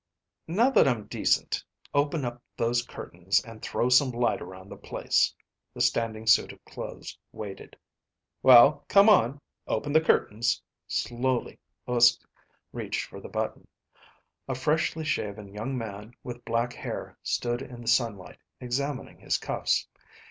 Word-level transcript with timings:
"Now 0.47 0.71
that 0.71 0.87
I'm 0.87 1.05
decent, 1.05 1.63
open 1.93 2.25
up 2.25 2.41
those 2.57 2.81
curtains 2.81 3.39
and 3.43 3.61
throw 3.61 3.87
some 3.87 4.09
light 4.09 4.41
around 4.41 4.69
the 4.69 4.75
place." 4.75 5.31
The 5.75 5.81
standing 5.81 6.25
suit 6.25 6.51
of 6.51 6.65
clothes 6.65 7.15
waited. 7.31 7.77
"Well, 8.41 8.83
come 8.87 9.09
on, 9.09 9.39
open 9.67 9.93
the 9.93 10.01
curtains." 10.01 10.59
Slowly 10.87 11.59
Uske 11.87 12.25
reached 12.73 13.05
for 13.05 13.21
the 13.21 13.29
button. 13.29 13.67
A 14.47 14.55
freshly 14.55 15.05
shaven 15.05 15.53
young 15.53 15.77
man 15.77 16.15
with 16.23 16.43
black 16.45 16.73
hair 16.73 17.15
stood 17.21 17.61
in 17.61 17.79
the 17.81 17.87
sunlight, 17.87 18.39
examining 18.59 19.19
his 19.19 19.37
cuffs. 19.37 19.87